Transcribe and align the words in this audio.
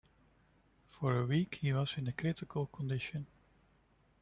For 0.89 1.15
a 1.19 1.25
week 1.27 1.59
he 1.61 1.71
was 1.73 1.93
in 1.95 2.07
a 2.07 2.11
critical 2.11 2.65
condition. 2.65 3.27